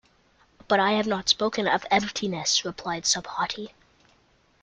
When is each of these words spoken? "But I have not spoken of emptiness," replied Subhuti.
"But 0.67 0.79
I 0.79 0.93
have 0.93 1.05
not 1.05 1.29
spoken 1.29 1.67
of 1.67 1.85
emptiness," 1.91 2.65
replied 2.65 3.03
Subhuti. 3.03 3.69